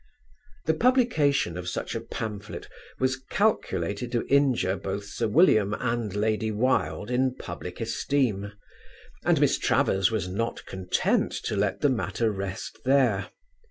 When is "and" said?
5.79-6.11, 9.23-9.39